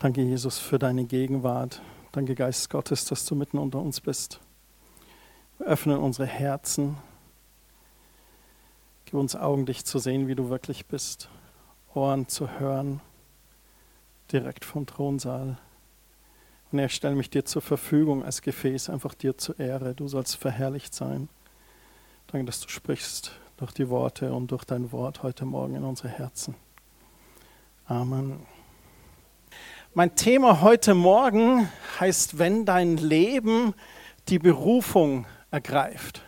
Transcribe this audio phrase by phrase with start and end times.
[0.00, 1.82] Danke, Jesus, für deine Gegenwart.
[2.12, 4.40] Danke, Geist Gottes, dass du mitten unter uns bist.
[5.58, 6.96] Wir öffnen unsere Herzen.
[9.04, 11.28] Gib uns Augen, dich zu sehen, wie du wirklich bist.
[11.92, 13.02] Ohren zu hören,
[14.32, 15.58] direkt vom Thronsaal.
[16.72, 19.94] Und ich stelle mich dir zur Verfügung als Gefäß, einfach dir zur Ehre.
[19.94, 21.28] Du sollst verherrlicht sein.
[22.28, 26.08] Danke, dass du sprichst durch die Worte und durch dein Wort heute Morgen in unsere
[26.08, 26.54] Herzen.
[27.84, 28.46] Amen.
[29.92, 31.68] Mein Thema heute Morgen
[31.98, 33.74] heißt, wenn dein Leben
[34.28, 36.22] die Berufung ergreift.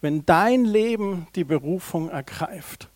[0.00, 2.88] Wenn dein Leben die Berufung ergreift.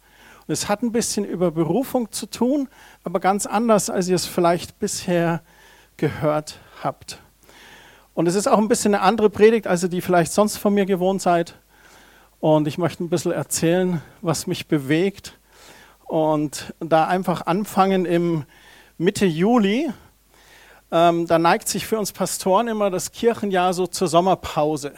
[0.44, 2.68] Und es hat ein bisschen über Berufung zu tun,
[3.04, 5.40] aber ganz anders, als ihr es vielleicht bisher
[5.98, 7.20] gehört habt.
[8.12, 10.74] Und es ist auch ein bisschen eine andere Predigt, als ihr die vielleicht sonst von
[10.74, 11.60] mir gewohnt seid.
[12.40, 15.38] Und ich möchte ein bisschen erzählen, was mich bewegt.
[16.06, 18.46] Und da einfach anfangen im
[19.02, 19.90] Mitte Juli,
[20.92, 24.92] ähm, da neigt sich für uns Pastoren immer das Kirchenjahr so zur Sommerpause.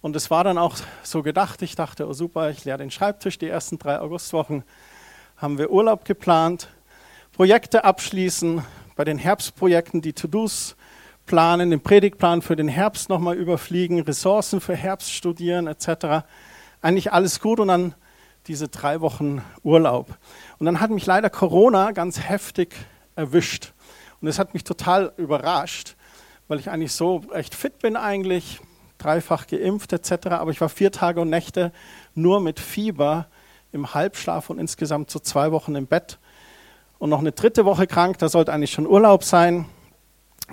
[0.00, 3.36] Und es war dann auch so gedacht, ich dachte, oh super, ich leere den Schreibtisch,
[3.36, 4.64] die ersten drei Augustwochen
[5.36, 6.68] haben wir Urlaub geplant,
[7.32, 8.64] Projekte abschließen,
[8.96, 10.74] bei den Herbstprojekten die To-Dos
[11.26, 16.24] planen, den Predigtplan für den Herbst nochmal überfliegen, Ressourcen für Herbst studieren etc.
[16.80, 17.94] Eigentlich alles gut und dann
[18.46, 20.16] diese drei Wochen Urlaub.
[20.58, 22.74] Und dann hat mich leider Corona ganz heftig
[23.16, 23.72] erwischt.
[24.20, 25.96] Und es hat mich total überrascht,
[26.48, 28.60] weil ich eigentlich so echt fit bin eigentlich,
[28.98, 30.28] dreifach geimpft etc.
[30.28, 31.72] Aber ich war vier Tage und Nächte
[32.14, 33.26] nur mit Fieber
[33.72, 36.18] im Halbschlaf und insgesamt so zwei Wochen im Bett.
[36.98, 39.66] Und noch eine dritte Woche krank, da sollte eigentlich schon Urlaub sein.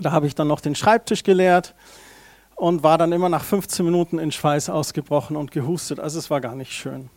[0.02, 1.76] Da habe ich dann noch den Schreibtisch geleert
[2.56, 6.00] und war dann immer nach 15 Minuten in Schweiß ausgebrochen und gehustet.
[6.00, 7.10] Also es war gar nicht schön.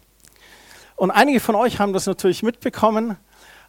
[0.94, 3.16] Und einige von euch haben das natürlich mitbekommen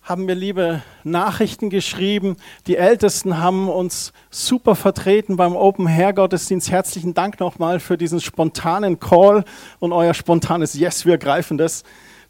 [0.08, 2.38] haben mir liebe Nachrichten geschrieben.
[2.66, 6.72] Die Ältesten haben uns super vertreten beim Open Hair Gottesdienst.
[6.72, 9.44] Herzlichen Dank nochmal für diesen spontanen Call
[9.80, 11.84] und euer spontanes Yes, wir greifen das.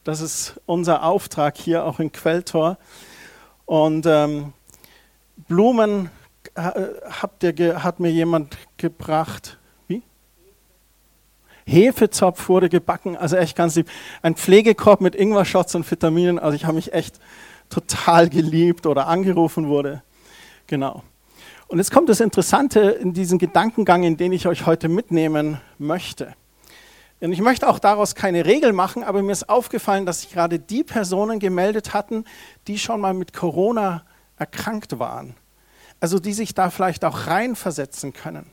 [0.04, 2.80] Das ist unser Auftrag hier auch in Quelltor.
[3.68, 4.54] Und ähm,
[5.48, 6.10] Blumen
[6.56, 6.72] äh,
[7.22, 9.60] habt ihr, hat mir jemand gebracht.
[9.88, 10.02] Wie?
[11.68, 13.88] Hefezopf wurde gebacken, also echt ganz lieb.
[14.24, 16.40] Ein Pflegekorb mit Ingwer-Shots und Vitaminen.
[16.40, 17.20] Also ich habe mich echt
[17.70, 20.04] total geliebt oder angerufen wurde.
[20.68, 21.04] Genau.
[21.68, 26.34] Und jetzt kommt das Interessante in diesen Gedankengang, in den ich euch heute mitnehmen möchte.
[27.20, 30.60] Und ich möchte auch daraus keine Regel machen, aber mir ist aufgefallen, dass sich gerade
[30.60, 32.26] die Personen gemeldet hatten,
[32.68, 34.04] die schon mal mit Corona
[34.38, 35.36] erkrankt waren.
[36.00, 38.52] Also die sich da vielleicht auch reinversetzen können.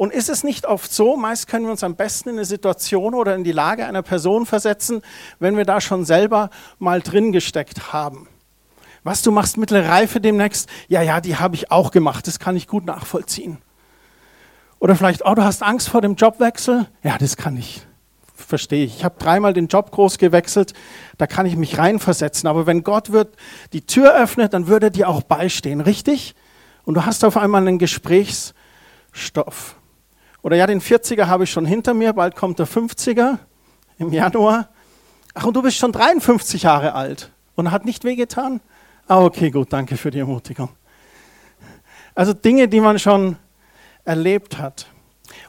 [0.00, 3.14] Und ist es nicht oft so, meist können wir uns am besten in eine Situation
[3.14, 5.02] oder in die Lage einer Person versetzen,
[5.40, 8.26] wenn wir da schon selber mal drin gesteckt haben.
[9.04, 12.56] Was du machst mittlere Reife demnächst, ja, ja, die habe ich auch gemacht, das kann
[12.56, 13.58] ich gut nachvollziehen.
[14.78, 17.86] Oder vielleicht, oh, du hast Angst vor dem Jobwechsel, ja, das kann ich,
[18.34, 18.96] verstehe ich.
[18.96, 20.72] Ich habe dreimal den Job groß gewechselt,
[21.18, 22.48] da kann ich mich reinversetzen.
[22.48, 23.36] Aber wenn Gott wird
[23.74, 26.34] die Tür öffnet, dann würde er dir auch beistehen, richtig?
[26.84, 29.76] Und du hast auf einmal einen Gesprächsstoff.
[30.42, 33.38] Oder ja, den 40er habe ich schon hinter mir, bald kommt der 50er
[33.98, 34.68] im Januar.
[35.34, 38.60] Ach, und du bist schon 53 Jahre alt und hat nicht wehgetan?
[39.06, 40.70] Ah, okay, gut, danke für die Ermutigung.
[42.14, 43.36] Also Dinge, die man schon
[44.04, 44.86] erlebt hat.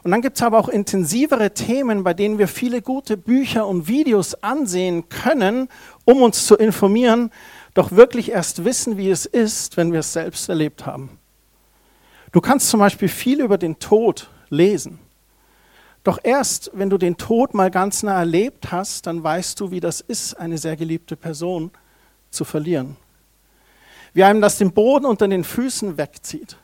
[0.04, 3.88] Und dann gibt es aber auch intensivere Themen, bei denen wir viele gute Bücher und
[3.88, 5.68] Videos ansehen können,
[6.04, 7.30] um uns zu informieren,
[7.74, 11.18] doch wirklich erst wissen, wie es ist, wenn wir es selbst erlebt haben.
[12.32, 14.98] Du kannst zum Beispiel viel über den Tod lesen.
[16.04, 19.80] Doch erst, wenn du den Tod mal ganz nah erlebt hast, dann weißt du, wie
[19.80, 21.70] das ist, eine sehr geliebte Person
[22.30, 22.96] zu verlieren.
[24.12, 26.56] Wie einem das den Boden unter den Füßen wegzieht.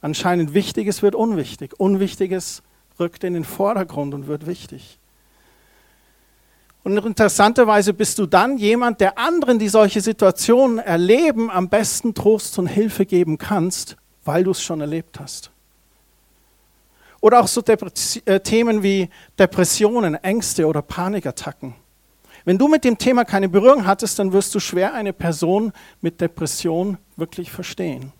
[0.00, 1.78] Anscheinend Wichtiges wird unwichtig.
[1.78, 2.62] Unwichtiges
[3.00, 4.98] rückt in den Vordergrund und wird wichtig.
[6.84, 12.58] Und interessanterweise bist du dann jemand, der anderen, die solche Situationen erleben, am besten Trost
[12.58, 15.50] und Hilfe geben kannst, weil du es schon erlebt hast.
[17.20, 21.74] Oder auch so äh, Themen wie Depressionen, Ängste oder Panikattacken.
[22.44, 26.20] Wenn du mit dem Thema keine Berührung hattest, dann wirst du schwer eine Person mit
[26.20, 28.12] Depression wirklich verstehen.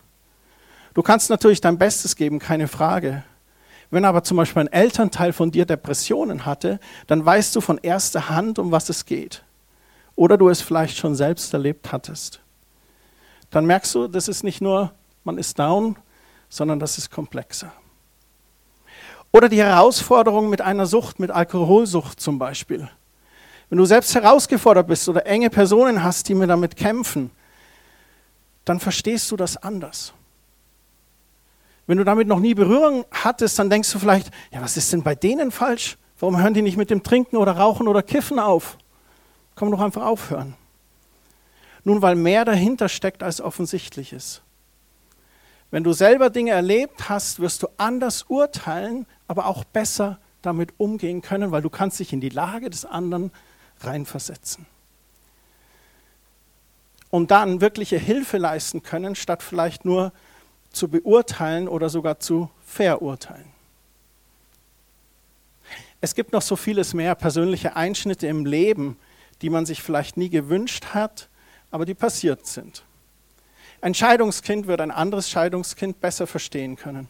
[0.94, 3.22] Du kannst natürlich dein Bestes geben, keine Frage.
[3.90, 8.28] Wenn aber zum Beispiel ein Elternteil von dir Depressionen hatte, dann weißt du von erster
[8.28, 9.44] Hand, um was es geht.
[10.16, 12.40] Oder du es vielleicht schon selbst erlebt hattest.
[13.50, 14.92] Dann merkst du, das ist nicht nur,
[15.24, 15.96] man ist down,
[16.48, 17.72] sondern das ist komplexer.
[19.32, 22.88] Oder die Herausforderung mit einer Sucht, mit Alkoholsucht zum Beispiel.
[23.68, 27.30] Wenn du selbst herausgefordert bist oder enge Personen hast, die mir damit kämpfen,
[28.64, 30.12] dann verstehst du das anders.
[31.86, 35.02] Wenn du damit noch nie Berührung hattest, dann denkst du vielleicht, ja, was ist denn
[35.02, 35.96] bei denen falsch?
[36.18, 38.76] Warum hören die nicht mit dem Trinken oder Rauchen oder Kiffen auf?
[39.54, 40.54] Komm doch einfach aufhören.
[41.84, 44.42] Nun, weil mehr dahinter steckt, als offensichtlich ist.
[45.70, 51.20] Wenn du selber Dinge erlebt hast, wirst du anders urteilen, aber auch besser damit umgehen
[51.20, 53.30] können, weil du kannst dich in die Lage des anderen
[53.80, 54.66] reinversetzen.
[57.10, 60.12] Und dann wirkliche Hilfe leisten können, statt vielleicht nur
[60.70, 63.46] zu beurteilen oder sogar zu verurteilen.
[66.00, 68.96] Es gibt noch so vieles mehr persönliche Einschnitte im Leben,
[69.42, 71.28] die man sich vielleicht nie gewünscht hat,
[71.70, 72.84] aber die passiert sind.
[73.80, 77.08] Ein Scheidungskind wird ein anderes Scheidungskind besser verstehen können.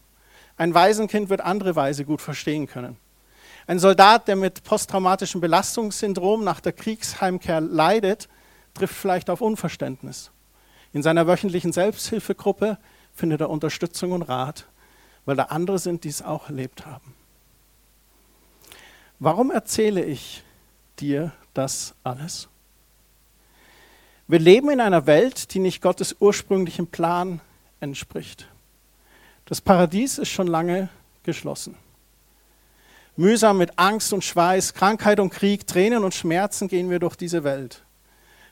[0.57, 2.97] Ein Waisenkind wird andere Weise gut verstehen können.
[3.67, 8.29] Ein Soldat, der mit posttraumatischem Belastungssyndrom nach der Kriegsheimkehr leidet,
[8.75, 10.31] trifft vielleicht auf Unverständnis.
[10.93, 12.79] In seiner wöchentlichen Selbsthilfegruppe
[13.15, 14.67] findet er Unterstützung und Rat,
[15.27, 17.15] weil da andere sind, die es auch erlebt haben.
[19.19, 20.45] Warum erzähle ich
[20.99, 22.49] dir das alles?
[24.31, 27.41] Wir leben in einer Welt, die nicht Gottes ursprünglichen Plan
[27.81, 28.47] entspricht.
[29.47, 30.91] Das Paradies ist schon lange
[31.23, 31.77] geschlossen.
[33.17, 37.43] Mühsam mit Angst und Schweiß, Krankheit und Krieg, Tränen und Schmerzen gehen wir durch diese
[37.43, 37.83] Welt.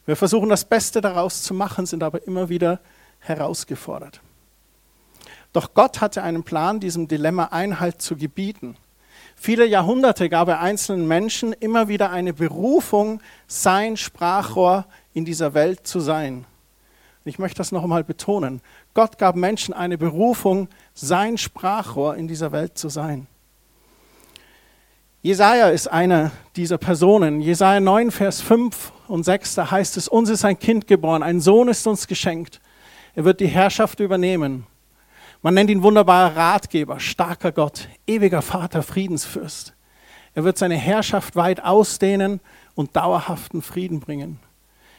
[0.07, 2.81] Wir versuchen das Beste daraus zu machen, sind aber immer wieder
[3.19, 4.23] herausgefordert.
[5.53, 8.79] Doch Gott hatte einen Plan, diesem Dilemma Einhalt zu gebieten.
[9.37, 14.87] Viele Jahrhunderte gab er einzelnen Menschen immer wieder eine Berufung, sein Sprachrohr
[15.17, 16.45] in dieser Welt zu sein.
[17.25, 18.61] Ich möchte das noch einmal betonen.
[18.93, 23.27] Gott gab Menschen eine Berufung, sein Sprachrohr in dieser Welt zu sein.
[25.23, 27.41] Jesaja ist eine dieser Personen.
[27.41, 31.41] Jesaja 9, Vers 5 und 6, da heißt es: Uns ist ein Kind geboren, ein
[31.41, 32.61] Sohn ist uns geschenkt.
[33.15, 34.67] Er wird die Herrschaft übernehmen.
[35.41, 39.73] Man nennt ihn wunderbarer Ratgeber, starker Gott, ewiger Vater, Friedensfürst.
[40.35, 42.41] Er wird seine Herrschaft weit ausdehnen
[42.75, 44.41] und dauerhaften Frieden bringen.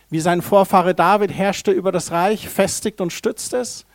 [0.10, 3.86] Wie sein Vorfahre David herrschte über das Reich, festigt und stützt es,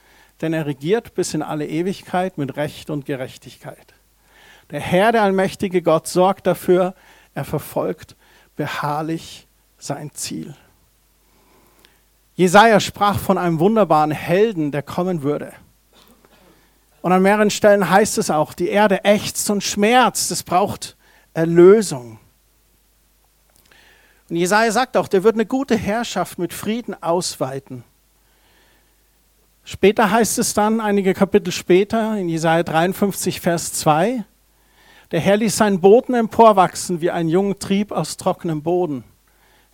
[0.40, 3.94] denn er regiert bis in alle Ewigkeit mit Recht und Gerechtigkeit.
[4.70, 6.94] Der Herr, der allmächtige Gott, sorgt dafür,
[7.34, 8.16] er verfolgt
[8.56, 9.46] beharrlich
[9.78, 10.54] sein Ziel.
[12.34, 15.52] Jesaja sprach von einem wunderbaren Helden, der kommen würde.
[17.02, 20.96] Und an mehreren Stellen heißt es auch, die Erde ächzt und schmerzt, es braucht
[21.34, 22.18] Erlösung.
[24.32, 27.84] Und Jesaja sagt auch, der wird eine gute Herrschaft mit Frieden ausweiten.
[29.62, 34.24] Später heißt es dann, einige Kapitel später, in Jesaja 53, Vers 2,
[35.10, 39.04] der Herr ließ seinen Boden emporwachsen wie ein junger Trieb aus trockenem Boden.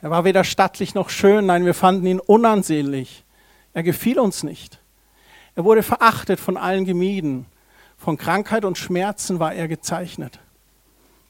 [0.02, 3.24] Er war weder stattlich noch schön, nein, wir fanden ihn unansehnlich.
[3.74, 4.80] Er gefiel uns nicht.
[5.54, 7.46] Er wurde verachtet, von allen gemieden.
[7.96, 10.40] Von Krankheit und Schmerzen war er gezeichnet.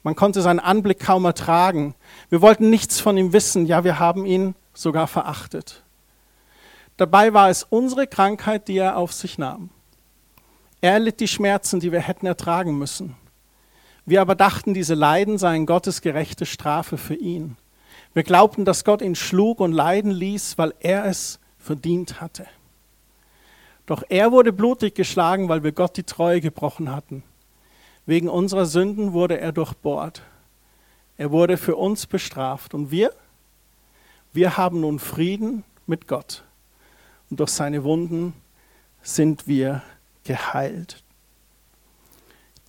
[0.08, 1.94] Man konnte seinen Anblick kaum ertragen.
[2.30, 5.82] Wir wollten nichts von ihm wissen, ja, wir haben ihn sogar verachtet.
[6.96, 9.68] Dabei war es unsere Krankheit, die er auf sich nahm.
[10.80, 13.16] Er litt die Schmerzen, die wir hätten ertragen müssen.
[14.06, 17.58] Wir aber dachten, diese Leiden seien Gottes gerechte Strafe für ihn.
[18.14, 22.46] Wir glaubten, dass Gott ihn schlug und leiden ließ, weil er es verdient hatte.
[23.84, 27.24] Doch er wurde blutig geschlagen, weil wir Gott die Treue gebrochen hatten.
[28.08, 30.22] Wegen unserer Sünden wurde er durchbohrt.
[31.18, 32.72] Er wurde für uns bestraft.
[32.72, 33.12] Und wir?
[34.32, 36.42] Wir haben nun Frieden mit Gott.
[37.28, 38.32] Und durch seine Wunden
[39.02, 39.82] sind wir
[40.24, 41.04] geheilt.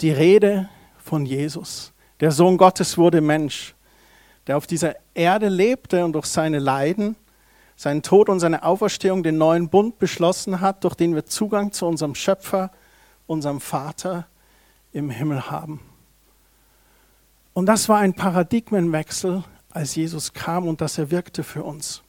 [0.02, 0.68] Die Rede
[0.98, 1.94] von Jesus.
[2.20, 3.76] Der Sohn Gottes wurde Mensch,
[4.46, 7.16] der auf dieser Erde lebte und durch seine Leiden,
[7.78, 11.86] seinen Tod und seine Auferstehung den neuen Bund beschlossen hat, durch den wir Zugang zu
[11.86, 12.72] unserem Schöpfer,
[13.26, 14.28] unserem Vater
[14.92, 15.80] im Himmel haben.
[17.54, 22.04] Und das war ein Paradigmenwechsel, als Jesus kam und das er wirkte für uns.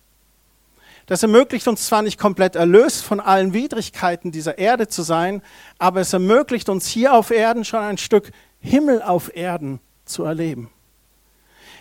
[1.06, 5.42] Das ermöglicht uns zwar nicht komplett erlöst von allen Widrigkeiten dieser Erde zu sein,
[5.78, 10.70] aber es ermöglicht uns hier auf Erden schon ein Stück Himmel auf Erden zu erleben.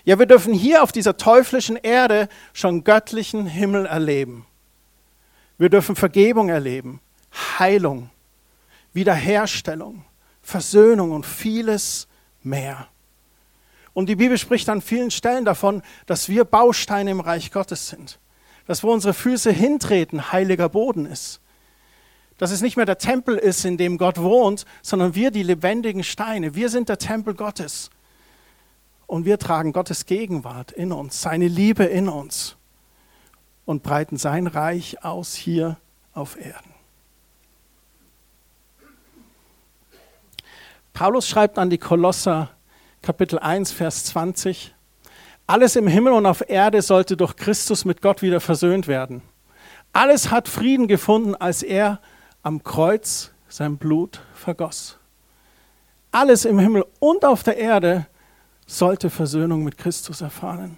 [0.03, 4.47] Ja, wir dürfen hier auf dieser teuflischen Erde schon göttlichen Himmel erleben.
[5.59, 7.01] Wir dürfen Vergebung erleben,
[7.59, 8.09] Heilung,
[8.93, 10.05] Wiederherstellung,
[10.49, 12.07] Versöhnung und vieles
[12.41, 12.87] mehr.
[13.93, 18.19] Und die Bibel spricht an vielen Stellen davon, dass wir Bausteine im Reich Gottes sind.
[18.65, 21.41] Dass wo unsere Füße hintreten, heiliger Boden ist.
[22.37, 26.03] Dass es nicht mehr der Tempel ist, in dem Gott wohnt, sondern wir die lebendigen
[26.03, 26.55] Steine.
[26.55, 27.89] Wir sind der Tempel Gottes.
[29.07, 32.57] Und wir tragen Gottes Gegenwart in uns, seine Liebe in uns
[33.65, 35.77] und breiten sein Reich aus hier
[36.13, 36.68] auf Erden.
[40.99, 42.49] Paulus schreibt an die Kolosser
[43.01, 44.75] Kapitel 1, Vers 20,
[45.47, 49.21] alles im Himmel und auf Erde sollte durch Christus mit Gott wieder versöhnt werden.
[49.93, 52.01] Alles hat Frieden gefunden, als er
[52.43, 54.99] am Kreuz sein Blut vergoss.
[56.11, 58.05] Alles im Himmel und auf der Erde
[58.67, 60.77] sollte Versöhnung mit Christus erfahren.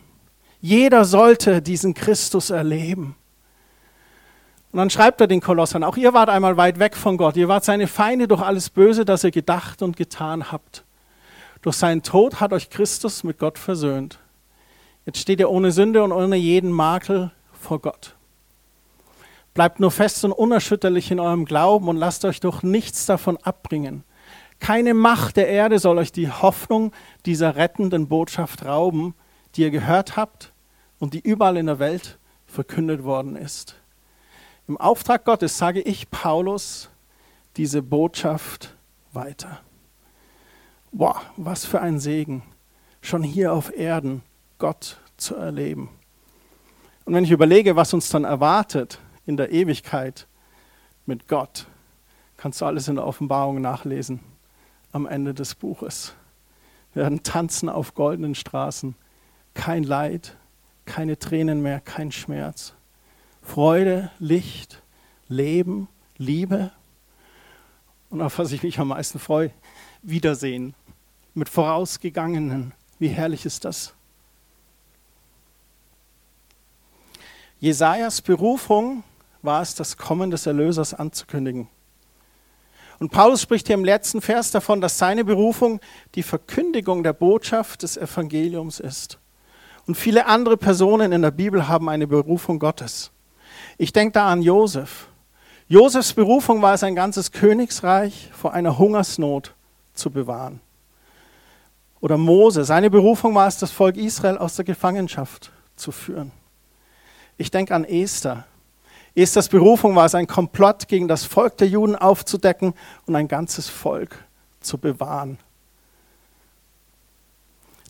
[0.59, 3.15] Jeder sollte diesen Christus erleben.
[4.71, 7.49] Und dann schreibt er den Kolossern, auch ihr wart einmal weit weg von Gott, ihr
[7.49, 10.85] wart seine Feinde durch alles Böse, das ihr gedacht und getan habt.
[11.61, 14.19] Durch seinen Tod hat euch Christus mit Gott versöhnt.
[15.05, 18.15] Jetzt steht ihr ohne Sünde und ohne jeden Makel vor Gott.
[19.53, 24.05] Bleibt nur fest und unerschütterlich in eurem Glauben und lasst euch durch nichts davon abbringen.
[24.59, 26.93] Keine Macht der Erde soll euch die Hoffnung
[27.25, 29.15] dieser rettenden Botschaft rauben,
[29.55, 30.53] die ihr gehört habt
[30.99, 33.80] und die überall in der Welt verkündet worden ist.
[34.71, 36.89] Im Auftrag Gottes sage ich Paulus
[37.57, 38.73] diese Botschaft
[39.11, 39.59] weiter.
[40.93, 42.41] Boah, was für ein Segen,
[43.01, 44.23] schon hier auf Erden
[44.59, 45.89] Gott zu erleben.
[47.03, 50.25] Und wenn ich überlege, was uns dann erwartet in der Ewigkeit
[51.05, 51.67] mit Gott,
[52.37, 54.21] kannst du alles in der Offenbarung nachlesen
[54.93, 56.13] am Ende des Buches.
[56.93, 58.95] Wir werden tanzen auf goldenen Straßen.
[59.53, 60.37] Kein Leid,
[60.85, 62.73] keine Tränen mehr, kein Schmerz.
[63.41, 64.81] Freude, Licht,
[65.27, 66.71] Leben, Liebe.
[68.09, 69.51] Und auf was ich mich am meisten freue,
[70.01, 70.73] Wiedersehen
[71.33, 72.73] mit Vorausgegangenen.
[72.99, 73.93] Wie herrlich ist das?
[77.59, 79.03] Jesajas Berufung
[79.41, 81.67] war es, das Kommen des Erlösers anzukündigen.
[82.99, 85.79] Und Paulus spricht hier im letzten Vers davon, dass seine Berufung
[86.15, 89.19] die Verkündigung der Botschaft des Evangeliums ist.
[89.87, 93.10] Und viele andere Personen in der Bibel haben eine Berufung Gottes.
[93.81, 95.07] Ich denke da an Josef.
[95.67, 99.55] Josefs Berufung war es, ein ganzes Königsreich vor einer Hungersnot
[99.95, 100.59] zu bewahren.
[101.99, 106.31] Oder Mose, seine Berufung war es, das Volk Israel aus der Gefangenschaft zu führen.
[107.37, 108.45] Ich denke an Esther.
[109.15, 112.75] Esthers Berufung war es, ein Komplott gegen das Volk der Juden aufzudecken
[113.07, 114.15] und ein ganzes Volk
[114.59, 115.39] zu bewahren.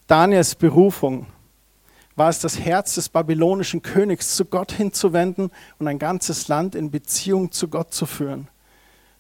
[0.07, 1.25] Daniels Berufung
[2.15, 6.91] war es, das Herz des babylonischen Königs zu Gott hinzuwenden und ein ganzes Land in
[6.91, 8.48] Beziehung zu Gott zu führen.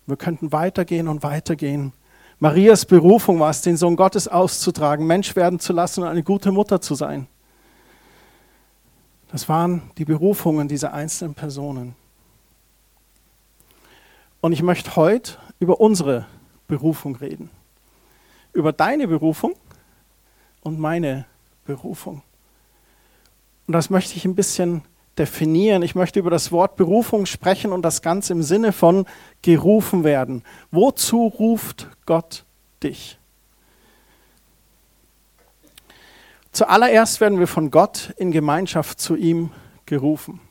[0.05, 1.93] Wir könnten weitergehen und weitergehen.
[2.39, 6.51] Marias Berufung war es, den Sohn Gottes auszutragen, Mensch werden zu lassen und eine gute
[6.51, 7.27] Mutter zu sein.
[9.31, 11.95] Das waren die Berufungen dieser einzelnen Personen.
[14.41, 16.25] Und ich möchte heute über unsere
[16.67, 17.49] Berufung reden.
[18.53, 19.53] Über deine Berufung
[20.61, 21.25] und meine
[21.63, 22.23] Berufung.
[23.71, 24.81] Und das möchte ich ein bisschen
[25.17, 25.81] definieren.
[25.81, 29.05] Ich möchte über das Wort Berufung sprechen und das Ganze im Sinne von
[29.43, 30.43] gerufen werden.
[30.71, 32.43] Wozu ruft Gott
[32.83, 33.17] dich?
[36.51, 39.51] Zuallererst werden wir von Gott in Gemeinschaft zu ihm
[39.85, 40.41] gerufen.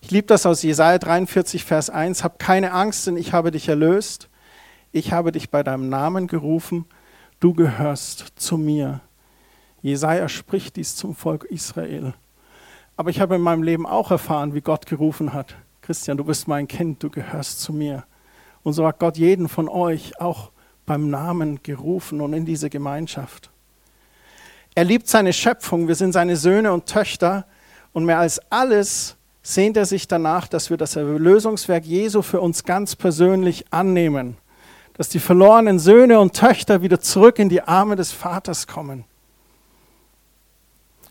[0.00, 2.24] Ich liebe das aus Jesaja 43, Vers 1.
[2.24, 4.30] Hab keine Angst, denn ich habe dich erlöst.
[4.92, 6.86] Ich habe dich bei deinem Namen gerufen.
[7.38, 9.02] Du gehörst zu mir.
[9.82, 12.14] Jesaja spricht dies zum Volk Israel.
[12.96, 15.54] Aber ich habe in meinem Leben auch erfahren, wie Gott gerufen hat.
[15.80, 18.04] Christian, du bist mein Kind, du gehörst zu mir.
[18.62, 20.52] Und so hat Gott jeden von euch auch
[20.86, 23.50] beim Namen gerufen und in diese Gemeinschaft.
[24.74, 27.46] Er liebt seine Schöpfung, wir sind seine Söhne und Töchter
[27.92, 32.64] und mehr als alles sehnt er sich danach, dass wir das Erlösungswerk Jesu für uns
[32.64, 34.36] ganz persönlich annehmen,
[34.94, 39.04] dass die verlorenen Söhne und Töchter wieder zurück in die Arme des Vaters kommen.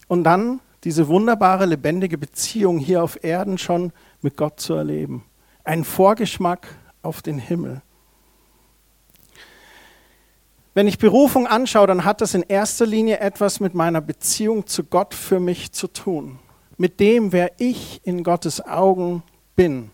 [0.08, 5.26] Und dann diese wunderbare, lebendige Beziehung hier auf Erden schon mit Gott zu erleben.
[5.64, 6.68] Ein Vorgeschmack
[7.02, 7.82] auf den Himmel.
[10.74, 14.86] Wenn ich Berufung anschaue, dann hat das in erster Linie etwas mit meiner Beziehung zu
[14.86, 16.40] Gott für mich zu tun.
[16.78, 19.22] Mit dem, wer ich in Gottes Augen
[19.56, 19.92] bin.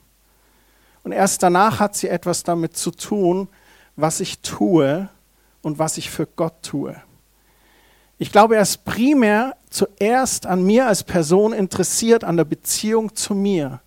[1.03, 3.49] Und erst danach hat sie etwas damit zu tun,
[3.95, 5.09] was ich tue
[5.63, 6.95] und was ich für Gott tue.
[8.19, 13.35] Ich glaube, er ist primär zuerst an mir als Person interessiert, an der Beziehung zu
[13.35, 13.81] mir.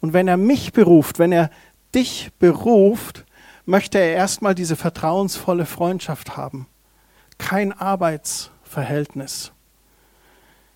[0.00, 1.50] Und wenn er mich beruft, wenn er
[1.94, 3.24] dich beruft,
[3.66, 6.66] möchte er erstmal diese vertrauensvolle Freundschaft haben,
[7.36, 9.52] kein Arbeitsverhältnis.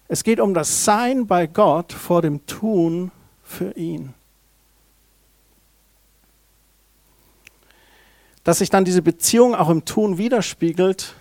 [0.09, 3.13] Es geht um das Sein bei Gott vor dem Tun
[3.43, 4.13] für ihn.
[8.45, 11.15] Dass sich dann diese Beziehung auch im Tun widerspiegelt,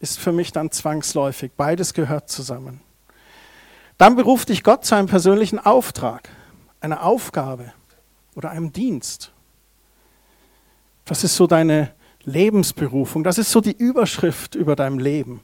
[0.00, 1.52] ist für mich dann zwangsläufig.
[1.56, 2.80] Beides gehört zusammen.
[3.96, 6.28] Dann beruft dich Gott zu einem persönlichen Auftrag,
[6.80, 7.72] einer Aufgabe
[8.34, 9.32] oder einem Dienst.
[11.06, 11.92] Was ist so deine
[12.24, 15.40] Lebensberufung, das ist so die Überschrift über deinem Leben.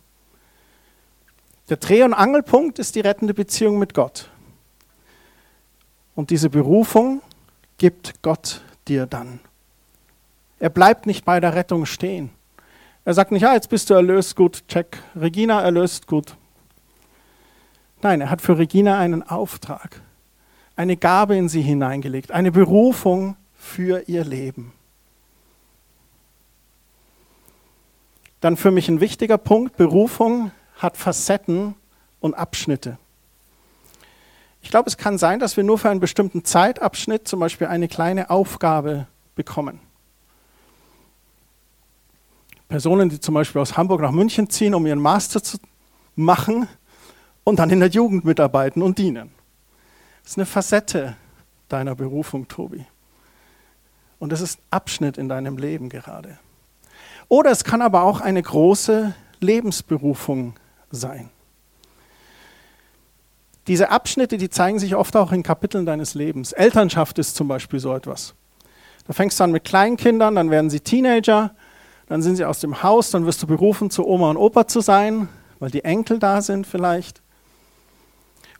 [1.68, 4.30] Der Dreh- und Angelpunkt ist die rettende Beziehung mit Gott.
[6.14, 7.22] Und diese Berufung
[7.78, 9.40] gibt Gott dir dann.
[10.58, 12.30] Er bleibt nicht bei der Rettung stehen.
[13.04, 14.98] Er sagt nicht, ja, jetzt bist du erlöst, gut, check.
[15.14, 16.36] Regina erlöst, gut.
[18.00, 20.00] Nein, er hat für Regina einen Auftrag,
[20.76, 24.72] eine Gabe in sie hineingelegt, eine Berufung für ihr Leben.
[28.40, 31.74] Dann für mich ein wichtiger Punkt, Berufung hat Facetten
[32.20, 32.98] und Abschnitte.
[34.60, 37.88] Ich glaube, es kann sein, dass wir nur für einen bestimmten Zeitabschnitt zum Beispiel eine
[37.88, 39.80] kleine Aufgabe bekommen.
[42.74, 45.58] Personen, die zum Beispiel aus Hamburg nach München ziehen, um ihren Master zu
[46.16, 46.66] machen
[47.44, 49.30] und dann in der Jugend mitarbeiten und dienen.
[50.24, 51.14] Das ist eine Facette
[51.68, 52.84] deiner Berufung, Tobi.
[54.18, 56.40] Und es ist ein Abschnitt in deinem Leben gerade.
[57.28, 60.54] Oder es kann aber auch eine große Lebensberufung
[60.90, 61.30] sein.
[63.68, 66.50] Diese Abschnitte, die zeigen sich oft auch in Kapiteln deines Lebens.
[66.50, 68.34] Elternschaft ist zum Beispiel so etwas.
[69.06, 71.54] Da fängst du an mit Kleinkindern, dann werden sie Teenager,
[72.06, 74.80] dann sind sie aus dem Haus, dann wirst du berufen, zu Oma und Opa zu
[74.80, 77.22] sein, weil die Enkel da sind vielleicht.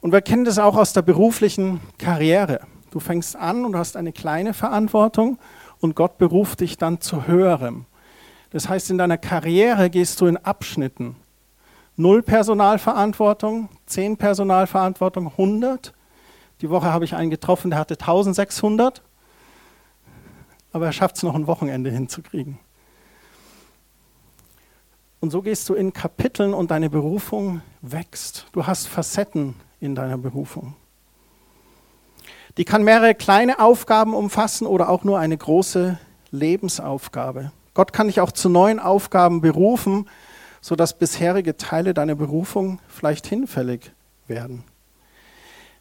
[0.01, 2.61] Und wir kennen das auch aus der beruflichen Karriere.
[2.91, 5.37] Du fängst an und hast eine kleine Verantwortung
[5.79, 7.85] und Gott beruft dich dann zu höherem.
[8.51, 11.15] Das heißt, in deiner Karriere gehst du in Abschnitten.
[11.97, 15.93] Null Personalverantwortung, zehn Personalverantwortung, 100.
[16.61, 19.01] Die Woche habe ich einen getroffen, der hatte 1600,
[20.71, 22.59] aber er schafft es noch ein Wochenende hinzukriegen.
[25.25, 28.45] Und so gehst du in Kapiteln und deine Berufung wächst.
[28.51, 30.75] Du hast Facetten in deiner Berufung.
[32.57, 35.97] Die kann mehrere kleine Aufgaben umfassen oder auch nur eine große
[36.29, 37.51] Lebensaufgabe.
[37.73, 40.07] Gott kann dich auch zu neuen Aufgaben berufen,
[40.61, 43.93] sodass bisherige Teile deiner Berufung vielleicht hinfällig
[44.27, 44.63] werden.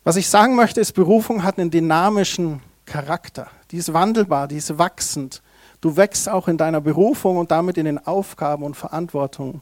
[0.05, 3.49] Was ich sagen möchte, ist, Berufung hat einen dynamischen Charakter.
[3.73, 5.43] Die ist wandelbar, die ist wachsend.
[5.85, 9.61] Du wächst auch in deiner Berufung und damit in den Aufgaben und Verantwortung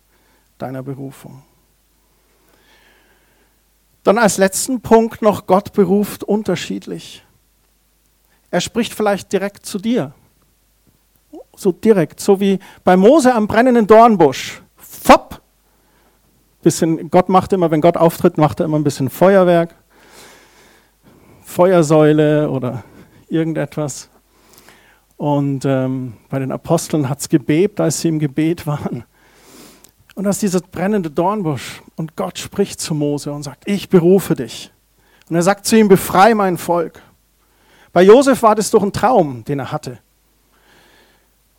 [0.57, 1.43] deiner Berufung.
[4.05, 7.25] Dann als letzten Punkt noch, Gott beruft unterschiedlich.
[8.53, 10.15] Er spricht vielleicht direkt zu dir
[11.57, 14.63] so direkt, so wie bei Mose am brennenden Dornbusch.
[14.77, 15.41] Fopp!
[16.63, 19.75] Bisschen, Gott macht immer, wenn Gott auftritt, macht er immer ein bisschen Feuerwerk,
[21.43, 22.85] Feuersäule oder
[23.29, 24.09] irgendetwas.
[25.23, 29.05] Und ähm, bei den Aposteln hat es gebebt, als sie im Gebet waren.
[30.17, 31.81] Und das ist dieser brennende Dornbusch.
[31.95, 34.73] Und Gott spricht zu Mose und sagt, ich berufe dich.
[35.31, 37.01] Und er sagt zu ihm, befreie mein Volk.
[37.93, 40.01] Bei Josef war das doch ein Traum, den er hatte.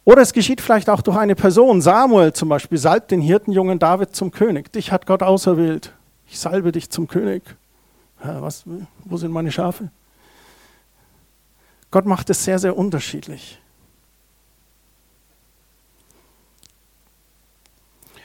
[0.04, 1.82] Oder es geschieht vielleicht auch durch eine Person.
[1.82, 4.73] Samuel zum Beispiel salbt den Hirtenjungen David zum König.
[4.73, 5.93] Dich hat Gott auserwählt.
[6.28, 7.43] Ich salbe dich zum König.
[8.21, 8.65] Was,
[9.06, 9.89] wo sind meine Schafe?
[11.93, 13.62] Gott macht es sehr, sehr unterschiedlich.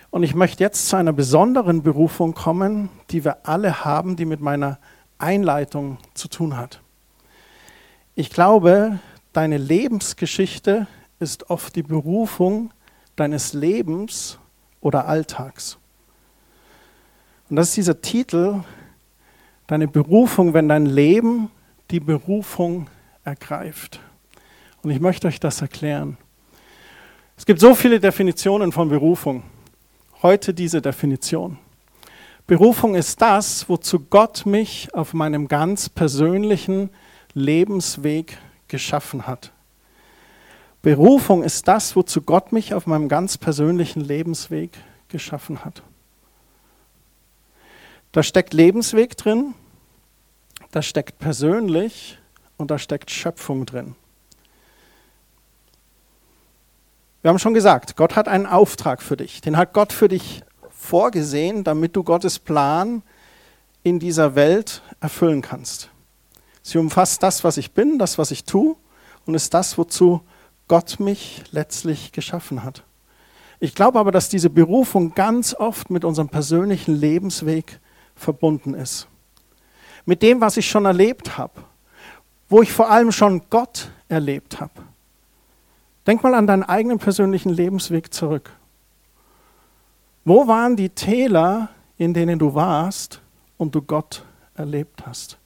[0.08, 4.40] Und ich möchte jetzt zu einer besonderen Berufung kommen, die wir alle haben, die mit
[4.40, 4.78] meiner
[5.18, 6.80] Einleitung zu tun hat.
[8.14, 9.00] Ich glaube,
[9.34, 10.86] deine Lebensgeschichte
[11.20, 12.70] ist oft die Berufung
[13.16, 14.38] deines Lebens
[14.80, 15.76] oder Alltags.
[17.50, 18.64] Und das ist dieser Titel,
[19.66, 21.50] deine Berufung, wenn dein Leben
[21.90, 22.86] die Berufung
[23.28, 24.00] ergreift.
[24.82, 26.16] Und ich möchte euch das erklären.
[27.36, 29.42] Es gibt so viele Definitionen von Berufung.
[30.22, 31.58] Heute diese Definition.
[32.46, 36.90] Berufung ist das, wozu Gott mich auf meinem ganz persönlichen
[37.34, 39.52] Lebensweg geschaffen hat.
[40.82, 44.72] Berufung ist das, wozu Gott mich auf meinem ganz persönlichen Lebensweg
[45.08, 45.82] geschaffen hat.
[48.12, 49.54] Da steckt Lebensweg drin,
[50.70, 52.17] da steckt persönlich
[52.58, 53.94] und da steckt Schöpfung drin.
[57.22, 59.40] Wir haben schon gesagt, Gott hat einen Auftrag für dich.
[59.40, 63.02] Den hat Gott für dich vorgesehen, damit du Gottes Plan
[63.82, 65.90] in dieser Welt erfüllen kannst.
[66.62, 68.76] Sie umfasst das, was ich bin, das, was ich tue
[69.24, 70.20] und ist das, wozu
[70.68, 72.84] Gott mich letztlich geschaffen hat.
[73.58, 77.80] Ich glaube aber, dass diese Berufung ganz oft mit unserem persönlichen Lebensweg
[78.14, 79.08] verbunden ist.
[80.04, 81.64] Mit dem, was ich schon erlebt habe,
[82.48, 84.82] wo ich vor allem schon Gott erlebt habe.
[86.06, 88.50] Denk mal an deinen eigenen persönlichen Lebensweg zurück.
[90.24, 93.20] Wo waren die Täler, in denen du warst
[93.56, 95.38] und du Gott erlebt hast?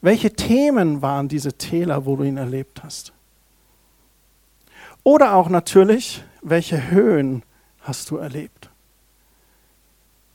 [0.00, 3.12] Welche Themen waren diese Täler, wo du ihn erlebt hast?
[5.04, 7.42] Oder auch natürlich, welche Höhen
[7.80, 8.70] hast du erlebt?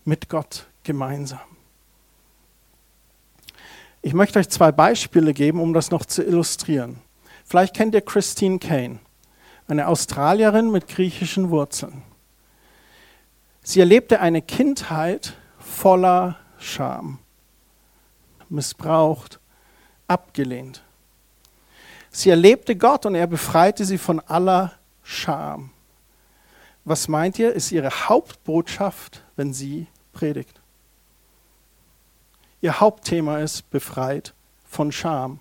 [0.03, 1.39] Mit Gott gemeinsam.
[4.07, 7.01] Ich möchte euch zwei Beispiele geben, um das noch zu illustrieren.
[7.43, 8.99] Vielleicht kennt ihr Christine Kane,
[9.67, 12.03] eine Australierin mit griechischen Wurzeln.
[13.63, 17.19] Sie erlebte eine Kindheit voller Scham,
[18.47, 19.41] missbraucht,
[20.07, 20.83] abgelehnt.
[22.09, 24.71] Sie erlebte Gott und er befreite sie von aller
[25.03, 25.71] Scham.
[26.85, 30.56] Was meint ihr, ist ihre Hauptbotschaft, wenn sie predigt?
[32.61, 34.33] Ihr Hauptthema ist befreit
[34.67, 35.39] von Scham.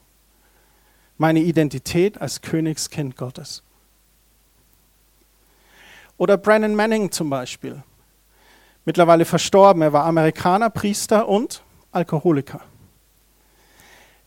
[1.17, 3.63] Meine Identität als Königskind Gottes.
[6.19, 7.83] Oder Brennan Manning zum Beispiel.
[8.85, 9.83] Mittlerweile verstorben.
[9.83, 12.61] Er war Amerikaner, Priester und Alkoholiker.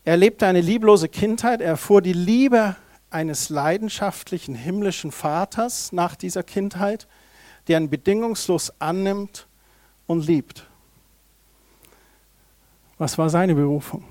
[0.04, 1.62] Er lebte eine lieblose Kindheit.
[1.62, 2.76] Er erfuhr die Liebe
[3.12, 7.08] eines leidenschaftlichen himmlischen Vaters nach dieser Kindheit,
[7.68, 9.48] der ihn bedingungslos annimmt
[10.08, 10.69] und liebt.
[13.00, 14.04] Was war seine Berufung?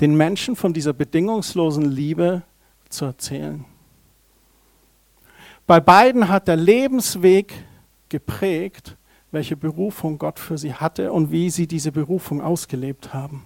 [0.00, 2.42] Den Menschen von dieser bedingungslosen Liebe
[2.88, 3.64] zu erzählen.
[5.66, 7.54] Bei beiden hat der Lebensweg
[8.08, 8.96] geprägt,
[9.30, 13.44] welche Berufung Gott für sie hatte und wie sie diese Berufung ausgelebt haben.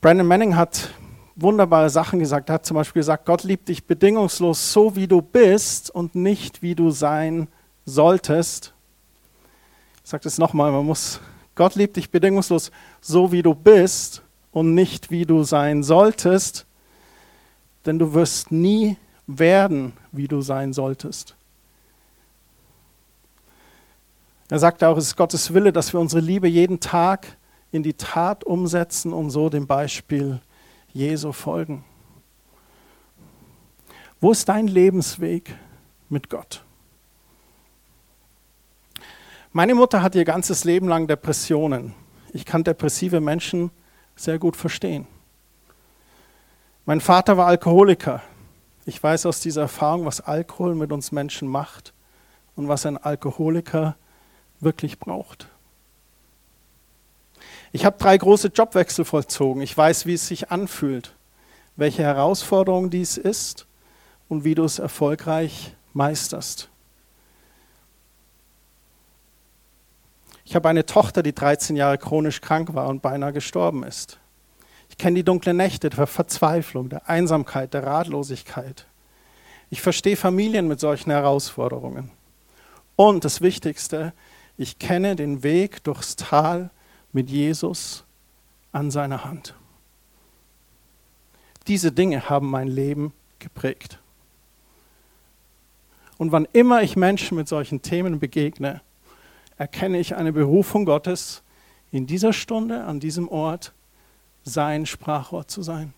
[0.00, 0.90] Brandon Manning hat
[1.36, 2.48] wunderbare Sachen gesagt.
[2.48, 6.62] Er hat zum Beispiel gesagt, Gott liebt dich bedingungslos so, wie du bist und nicht,
[6.62, 7.48] wie du sein
[7.84, 8.73] solltest.
[10.04, 11.18] Ich sage das nochmal, man muss,
[11.54, 16.66] Gott liebt dich bedingungslos so, wie du bist und nicht, wie du sein solltest,
[17.86, 21.34] denn du wirst nie werden, wie du sein solltest.
[24.50, 27.38] Er sagte auch, es ist Gottes Wille, dass wir unsere Liebe jeden Tag
[27.72, 30.40] in die Tat umsetzen und so dem Beispiel
[30.92, 31.84] Jesu folgen.
[34.20, 35.54] Wo ist dein Lebensweg
[36.08, 36.63] mit Gott?
[39.56, 41.94] Meine Mutter hat ihr ganzes Leben lang Depressionen.
[42.32, 43.70] Ich kann depressive Menschen
[44.16, 45.06] sehr gut verstehen.
[46.86, 48.20] Mein Vater war Alkoholiker.
[48.84, 51.92] Ich weiß aus dieser Erfahrung, was Alkohol mit uns Menschen macht
[52.56, 53.94] und was ein Alkoholiker
[54.58, 55.46] wirklich braucht.
[57.70, 59.62] Ich habe drei große Jobwechsel vollzogen.
[59.62, 61.14] Ich weiß, wie es sich anfühlt,
[61.76, 63.68] welche Herausforderung dies ist
[64.28, 66.70] und wie du es erfolgreich meisterst.
[70.44, 74.18] Ich habe eine Tochter, die 13 Jahre chronisch krank war und beinahe gestorben ist.
[74.90, 78.86] Ich kenne die dunklen Nächte der Verzweiflung, der Einsamkeit, der Ratlosigkeit.
[79.70, 82.10] Ich verstehe Familien mit solchen Herausforderungen.
[82.96, 84.12] Und das Wichtigste,
[84.56, 86.70] ich kenne den Weg durchs Tal
[87.12, 88.04] mit Jesus
[88.70, 89.54] an seiner Hand.
[91.66, 93.98] Diese Dinge haben mein Leben geprägt.
[96.18, 98.80] Und wann immer ich Menschen mit solchen Themen begegne,
[99.56, 101.42] erkenne ich eine Berufung Gottes,
[101.90, 103.72] in dieser Stunde, an diesem Ort,
[104.42, 105.94] sein Sprachrohr zu sein,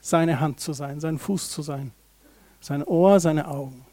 [0.00, 1.92] seine Hand zu sein, sein Fuß zu sein,
[2.60, 3.86] sein Ohr, seine Augen.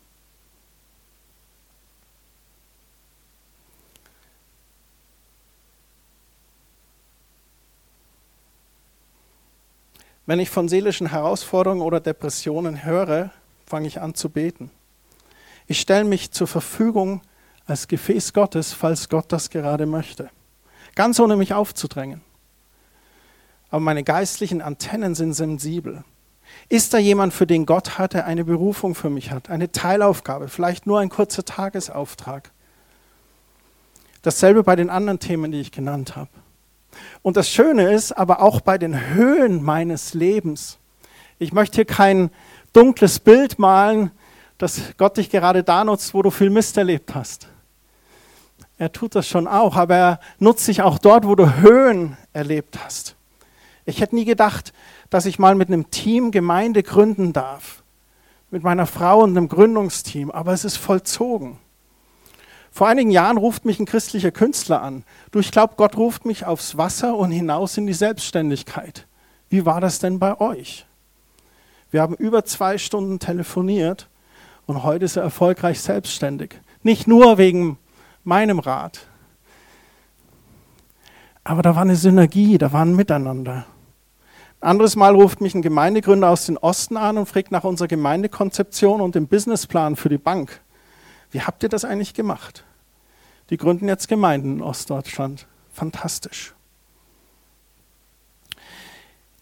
[10.26, 13.32] Wenn ich von seelischen Herausforderungen oder Depressionen höre,
[13.66, 14.72] fange ich an zu beten.
[15.68, 17.22] Ich stelle mich zur Verfügung
[17.72, 20.30] als Gefäß Gottes, falls Gott das gerade möchte.
[20.94, 22.22] Ganz ohne mich aufzudrängen.
[23.70, 26.04] Aber meine geistlichen Antennen sind sensibel.
[26.70, 30.86] Ist da jemand, für den Gott hatte, eine Berufung für mich hat, eine Teilaufgabe, vielleicht
[30.86, 32.52] nur ein kurzer Tagesauftrag?
[34.22, 36.30] Dasselbe bei den anderen Themen, die ich genannt habe.
[37.22, 40.78] Und das Schöne ist, aber auch bei den Höhen meines Lebens.
[41.40, 42.30] Ich möchte hier kein
[42.74, 44.12] dunkles Bild malen,
[44.58, 47.48] dass Gott dich gerade da nutzt, wo du viel Mist erlebt hast.
[48.82, 52.80] Er tut das schon auch, aber er nutzt sich auch dort, wo du Höhen erlebt
[52.84, 53.16] hast.
[53.86, 54.74] Ich hätte nie gedacht,
[55.12, 57.84] dass ich mal mit einem Team Gemeinde gründen darf.
[58.50, 61.60] Mit meiner Frau und einem Gründungsteam, aber es ist vollzogen.
[62.72, 65.04] Vor einigen Jahren ruft mich ein christlicher Künstler an.
[65.30, 69.06] Du, ich glaube, Gott ruft mich aufs Wasser und hinaus in die Selbstständigkeit.
[69.50, 70.88] Wie war das denn bei euch?
[71.92, 74.10] Wir haben über zwei Stunden telefoniert
[74.66, 76.56] und heute ist er erfolgreich selbstständig.
[76.82, 77.78] Nicht nur wegen
[78.24, 79.08] meinem Rat.
[81.44, 83.66] Aber da war eine Synergie, da war ein Miteinander.
[84.60, 87.88] Ein anderes Mal ruft mich ein Gemeindegründer aus dem Osten an und fragt nach unserer
[87.88, 90.62] Gemeindekonzeption und dem Businessplan für die Bank.
[91.32, 92.64] Wie habt ihr das eigentlich gemacht?
[93.50, 95.48] Die gründen jetzt Gemeinden in Ostdeutschland.
[95.74, 96.54] Fantastisch.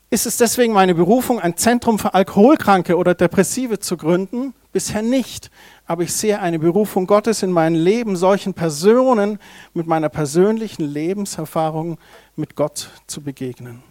[0.10, 4.54] Ist es deswegen meine Berufung, ein Zentrum für Alkoholkranke oder Depressive zu gründen?
[4.72, 5.50] Bisher nicht.
[5.86, 9.40] Aber ich sehe eine Berufung Gottes in meinem Leben, solchen Personen
[9.74, 11.98] mit meiner persönlichen Lebenserfahrung
[12.36, 13.82] mit Gott zu begegnen.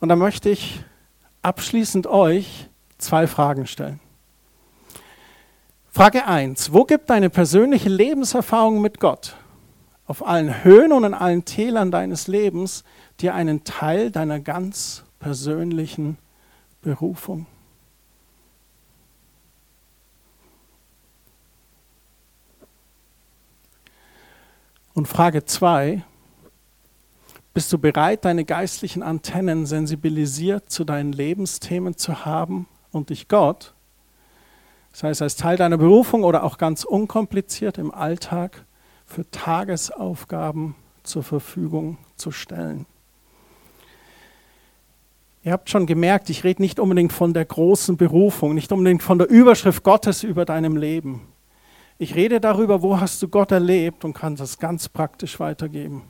[0.00, 0.82] Und da möchte ich
[1.42, 4.00] abschließend euch zwei Fragen stellen.
[5.90, 6.72] Frage 1.
[6.72, 9.36] Wo gibt deine persönliche Lebenserfahrung mit Gott
[10.06, 12.82] auf allen Höhen und in allen Tälern deines Lebens
[13.20, 16.18] dir einen Teil deiner ganz persönlichen
[16.82, 17.46] Berufung?
[24.94, 26.02] Und Frage 2.
[27.52, 33.74] Bist du bereit, deine geistlichen Antennen sensibilisiert zu deinen Lebensthemen zu haben und dich Gott
[34.94, 38.64] das heißt, als Teil deiner Berufung oder auch ganz unkompliziert im Alltag
[39.06, 42.86] für Tagesaufgaben zur Verfügung zu stellen.
[45.42, 49.18] Ihr habt schon gemerkt, ich rede nicht unbedingt von der großen Berufung, nicht unbedingt von
[49.18, 51.22] der Überschrift Gottes über deinem Leben.
[52.04, 56.02] Ich rede darüber, wo hast du Gott erlebt und kann das ganz praktisch weitergeben.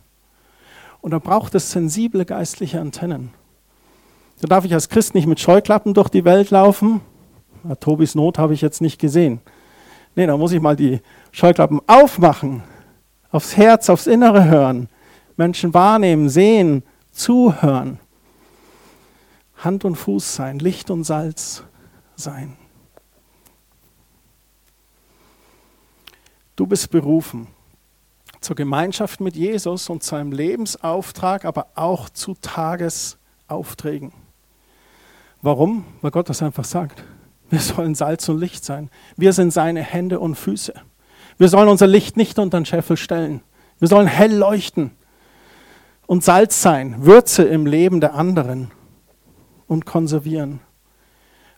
[1.01, 3.31] Und da braucht es sensible geistliche Antennen.
[4.41, 7.01] Da darf ich als Christ nicht mit Scheuklappen durch die Welt laufen,
[7.63, 9.41] ja, Tobis Not habe ich jetzt nicht gesehen.
[10.17, 12.65] Nee, da muss ich mal die Scheuklappen aufmachen,
[13.31, 14.89] aufs Herz, aufs Innere hören,
[15.37, 18.01] Menschen wahrnehmen, sehen, zuhören.
[19.59, 21.63] Hand und Fuß sein, Licht und Salz
[22.17, 22.57] sein.
[26.57, 27.49] Du bist berufen
[28.41, 34.13] zur Gemeinschaft mit Jesus und seinem Lebensauftrag, aber auch zu Tagesaufträgen.
[35.43, 35.85] Warum?
[36.01, 37.03] Weil Gott das einfach sagt.
[37.51, 38.91] Wir sollen Salz und Licht sein.
[39.17, 40.75] Wir sind seine Hände und Füße.
[41.39, 43.43] Wir sollen unser Licht nicht unter den Scheffel stellen.
[43.79, 44.93] Wir sollen hell leuchten
[46.07, 48.71] und Salz sein, Würze im Leben der anderen
[49.67, 50.61] und konservieren.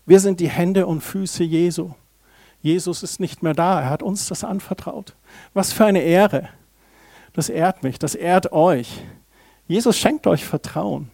[0.07, 1.91] Wir sind die Hände und Füße Jesu.
[2.67, 5.15] Jesus ist nicht mehr da, er hat uns das anvertraut.
[5.55, 6.49] Was für eine Ehre.
[7.33, 9.05] Das ehrt mich, das ehrt euch.
[9.69, 11.13] Jesus schenkt euch Vertrauen.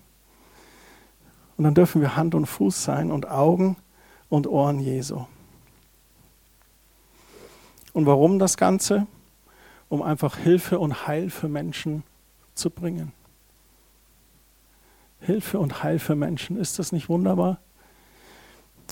[1.58, 3.76] Und dann dürfen wir Hand und Fuß sein und Augen
[4.30, 5.26] und Ohren Jesu.
[7.92, 9.06] Und warum das Ganze?
[9.90, 12.02] Um einfach Hilfe und Heil für Menschen
[12.54, 13.12] zu bringen.
[15.20, 16.56] Hilfe und Heil für Menschen.
[16.56, 17.58] Ist das nicht wunderbar?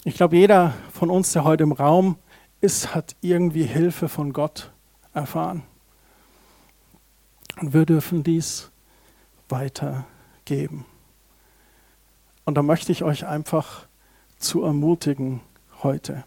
[0.05, 2.17] Ich glaube, jeder von uns, der heute im Raum
[2.61, 4.73] ist, hat irgendwie Hilfe von Gott
[5.13, 5.63] erfahren.
[7.61, 8.71] Und wir dürfen dies
[9.49, 10.85] weitergeben.
[12.45, 13.87] Und da möchte ich euch einfach
[14.39, 15.41] zu ermutigen
[15.83, 16.25] heute.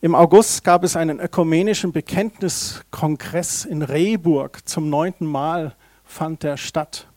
[0.00, 4.66] Im August gab es einen ökumenischen Bekenntniskongress in Rehburg.
[4.68, 7.08] Zum neunten Mal fand der statt.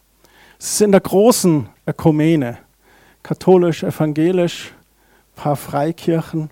[0.58, 2.58] Es ist in der großen Ökumene,
[3.22, 4.74] katholisch, evangelisch,
[5.36, 6.50] paar Freikirchen.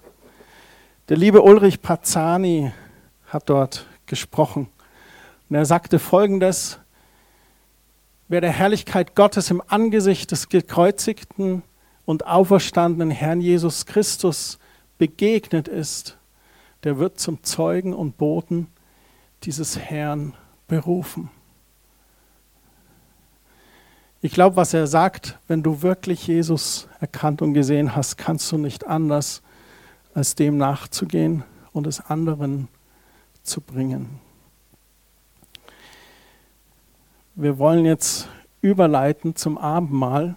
[1.09, 2.71] Der liebe Ulrich Pazzani
[3.27, 4.69] hat dort gesprochen.
[5.49, 6.79] Und er sagte folgendes,
[8.27, 11.63] wer der Herrlichkeit Gottes im Angesicht des gekreuzigten
[12.05, 14.59] und auferstandenen Herrn Jesus Christus
[14.97, 16.17] begegnet ist,
[16.83, 18.67] der wird zum Zeugen und Boten
[19.43, 20.33] dieses Herrn
[20.67, 21.29] berufen.
[24.21, 28.57] Ich glaube, was er sagt, wenn du wirklich Jesus erkannt und gesehen hast, kannst du
[28.57, 29.41] nicht anders,
[30.13, 32.67] als dem nachzugehen und es anderen
[33.43, 34.19] zu bringen.
[37.35, 38.27] Wir wollen jetzt
[38.59, 40.35] überleiten zum Abendmahl.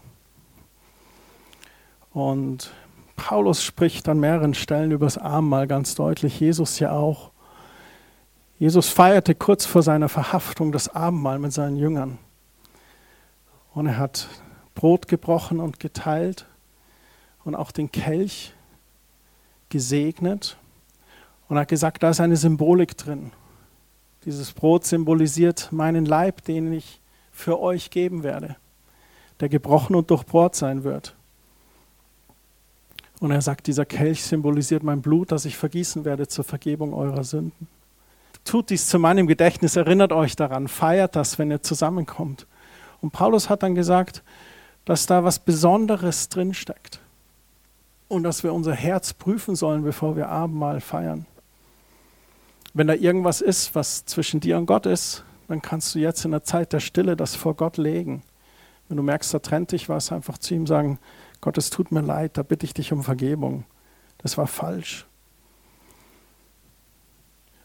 [2.12, 2.70] Und
[3.16, 7.32] Paulus spricht an mehreren Stellen über das Abendmahl ganz deutlich, Jesus ja auch.
[8.60, 12.18] Jesus feierte kurz vor seiner Verhaftung das Abendmahl mit seinen Jüngern.
[13.74, 14.28] Und er hat
[14.74, 16.46] Brot gebrochen und geteilt
[17.44, 18.54] und auch den Kelch
[19.68, 20.56] gesegnet
[21.48, 23.32] und hat gesagt, da ist eine Symbolik drin.
[24.24, 27.00] Dieses Brot symbolisiert meinen Leib, den ich
[27.32, 28.56] für euch geben werde,
[29.40, 31.16] der gebrochen und durchbohrt sein wird.
[33.20, 37.24] Und er sagt, dieser Kelch symbolisiert mein Blut, das ich vergießen werde zur Vergebung eurer
[37.24, 37.68] Sünden.
[38.44, 42.46] Tut dies zu meinem Gedächtnis, erinnert euch daran, feiert das, wenn ihr zusammenkommt.
[43.02, 44.22] Und Paulus hat dann gesagt,
[44.86, 47.00] dass da was Besonderes drinsteckt
[48.08, 51.26] und dass wir unser Herz prüfen sollen, bevor wir Abendmahl feiern.
[52.74, 56.30] Wenn da irgendwas ist, was zwischen dir und Gott ist, dann kannst du jetzt in
[56.30, 58.22] der Zeit der Stille das vor Gott legen.
[58.88, 60.98] Wenn du merkst, da trennt dich was, einfach zu ihm sagen,
[61.40, 63.64] Gott, es tut mir leid, da bitte ich dich um Vergebung.
[64.18, 65.06] Das war falsch.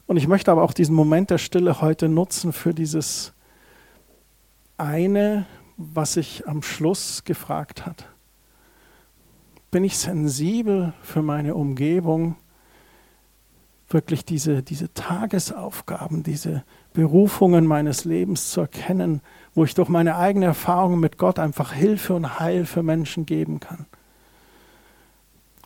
[0.08, 3.34] Und ich möchte aber auch diesen Moment der Stille heute nutzen für dieses
[4.78, 5.46] eine
[5.78, 8.10] was sich am Schluss gefragt hat.
[9.70, 12.36] Bin ich sensibel für meine Umgebung?
[13.90, 16.64] Wirklich diese, diese Tagesaufgaben, diese
[16.94, 19.22] Berufungen meines Lebens zu erkennen,
[19.54, 23.60] wo ich durch meine eigene Erfahrung mit Gott einfach Hilfe und Heil für Menschen geben
[23.60, 23.86] kann.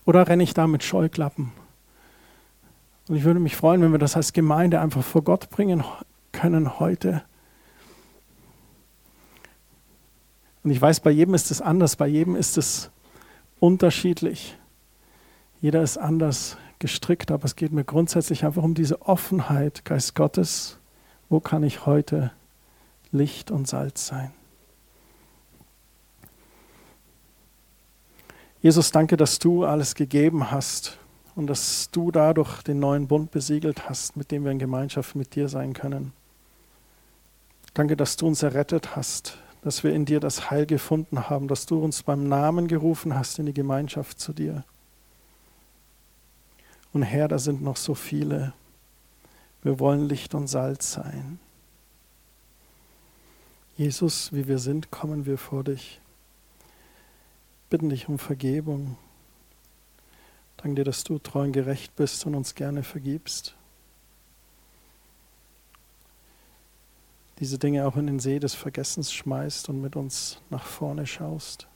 [0.06, 1.52] Oder renne ich da mit Scheuklappen?
[3.08, 5.84] Und ich würde mich freuen, wenn wir das als Gemeinde einfach vor Gott bringen
[6.32, 7.24] können heute.
[10.63, 12.91] Und ich weiß, bei jedem ist es anders, bei jedem ist es
[13.60, 14.58] unterschiedlich.
[15.62, 20.78] Jeder ist anders gestrickt, aber es geht mir grundsätzlich einfach um diese Offenheit, Geist Gottes.
[21.30, 22.32] Wo kann ich heute
[23.12, 24.32] Licht und Salz sein?
[28.62, 31.00] Jesus, danke, dass du alles gegeben hast
[31.36, 35.36] und dass du dadurch den neuen Bund besiegelt hast, mit dem wir in Gemeinschaft mit
[35.36, 36.13] dir sein können.
[37.74, 41.65] Danke, dass du uns errettet hast, dass wir in dir das Heil gefunden haben, dass
[41.65, 44.63] du uns beim Namen gerufen hast in die Gemeinschaft zu dir.
[46.93, 48.54] Und Herr, da sind noch so viele.
[49.63, 51.39] Wir wollen Licht und Salz sein.
[53.78, 56.02] Jesus, wie wir sind, kommen wir vor dich
[57.71, 58.97] bitten dich um Vergebung.
[60.58, 63.56] Danke dir, dass du treu und gerecht bist und uns gerne vergibst.
[67.41, 71.67] Diese Dinge auch in den See des Vergessens schmeißt und mit uns nach vorne schaust.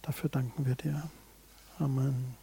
[0.00, 1.02] Dafür danken wir dir.
[1.78, 2.34] Amen.